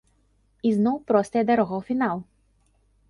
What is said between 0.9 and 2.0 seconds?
простая дарога ў